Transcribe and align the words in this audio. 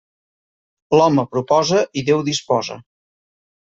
L'home 0.99 1.27
proposa 1.35 1.83
i 2.03 2.07
Déu 2.11 2.25
disposa. 2.31 2.79